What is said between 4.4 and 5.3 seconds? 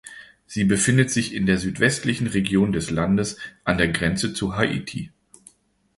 Haiti.